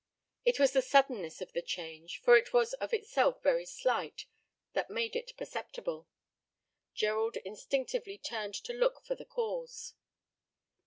[0.45, 4.25] It was the suddenness of the change, for it was of itself very slight,
[4.73, 6.07] that made it perceptible.
[6.95, 9.93] Gerald instinctively turned to look for the cause.